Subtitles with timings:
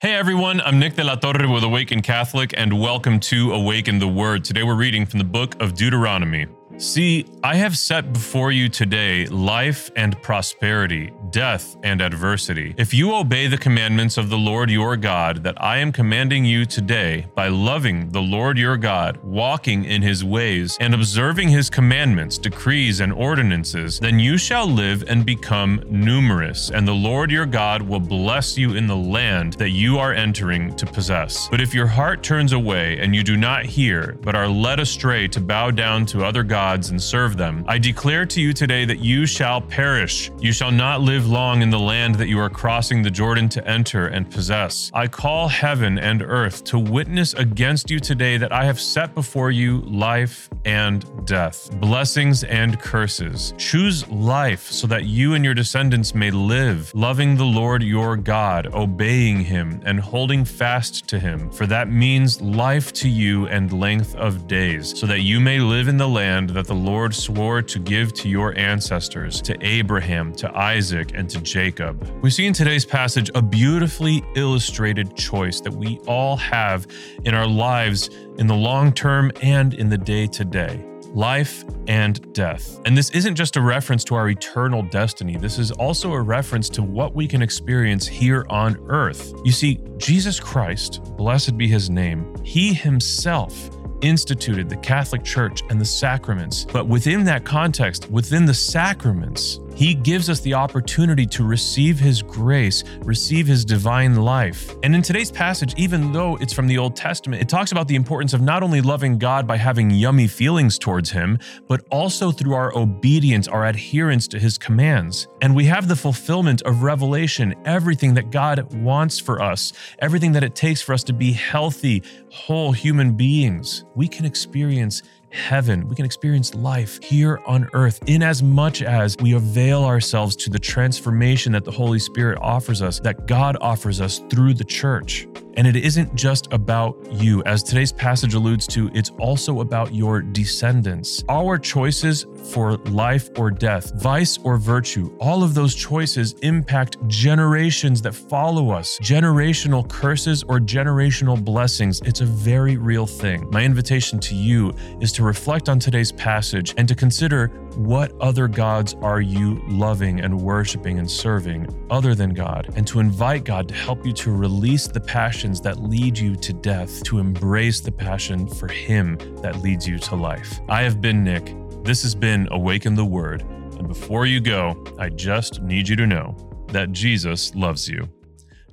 [0.00, 4.06] Hey everyone, I'm Nick de la Torre with Awaken Catholic, and welcome to Awaken the
[4.06, 4.44] Word.
[4.44, 6.46] Today we're reading from the book of Deuteronomy.
[6.76, 12.74] See, I have set before you today life and prosperity, death and adversity.
[12.76, 16.64] If you obey the commandments of the Lord your God that I am commanding you
[16.64, 22.38] today by loving the Lord your God, walking in his ways, and observing his commandments,
[22.38, 27.82] decrees, and ordinances, then you shall live and become numerous, and the Lord your God
[27.82, 31.48] will bless you in the land that you are entering to possess.
[31.48, 35.28] But if your heart turns away and you do not hear, but are led astray
[35.28, 37.64] to bow down to other gods, and serve them.
[37.66, 40.30] I declare to you today that you shall perish.
[40.38, 43.66] You shall not live long in the land that you are crossing the Jordan to
[43.66, 44.90] enter and possess.
[44.94, 49.50] I call heaven and earth to witness against you today that I have set before
[49.50, 53.54] you life and death, blessings and curses.
[53.58, 58.66] Choose life so that you and your descendants may live, loving the Lord your God,
[58.74, 61.50] obeying him, and holding fast to him.
[61.50, 65.88] For that means life to you and length of days, so that you may live
[65.88, 70.54] in the land that the Lord swore to give to your ancestors, to Abraham, to
[70.56, 72.08] Isaac, and to Jacob.
[72.22, 76.86] We see in today's passage a beautifully illustrated choice that we all have
[77.24, 80.84] in our lives in the long term and in the day to day
[81.14, 82.80] life and death.
[82.84, 86.68] And this isn't just a reference to our eternal destiny, this is also a reference
[86.70, 89.32] to what we can experience here on earth.
[89.44, 95.80] You see, Jesus Christ, blessed be his name, he himself instituted the Catholic Church and
[95.80, 96.64] the sacraments.
[96.64, 102.20] But within that context, within the sacraments, he gives us the opportunity to receive His
[102.20, 104.74] grace, receive His divine life.
[104.82, 107.94] And in today's passage, even though it's from the Old Testament, it talks about the
[107.94, 112.54] importance of not only loving God by having yummy feelings towards Him, but also through
[112.54, 115.28] our obedience, our adherence to His commands.
[115.42, 120.42] And we have the fulfillment of revelation, everything that God wants for us, everything that
[120.42, 123.84] it takes for us to be healthy, whole human beings.
[123.94, 125.88] We can experience heaven.
[125.88, 130.50] We can experience life here on earth in as much as we avail ourselves to
[130.50, 135.26] the transformation that the Holy Spirit offers us, that God offers us through the church.
[135.58, 137.42] And it isn't just about you.
[137.42, 141.24] As today's passage alludes to, it's also about your descendants.
[141.28, 148.00] Our choices for life or death, vice or virtue, all of those choices impact generations
[148.02, 152.00] that follow us, generational curses or generational blessings.
[152.04, 153.48] It's a very real thing.
[153.50, 158.46] My invitation to you is to reflect on today's passage and to consider what other
[158.46, 163.68] gods are you loving and worshiping and serving other than God, and to invite God
[163.68, 165.00] to help you to release the
[165.48, 169.98] passions that lead you to death, to embrace the passion for Him that leads you
[169.98, 170.60] to life.
[170.68, 171.54] I have been Nick.
[171.84, 173.42] This has been Awaken the Word.
[173.78, 176.36] And before you go, I just need you to know
[176.72, 178.08] that Jesus loves you.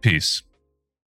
[0.00, 0.42] Peace.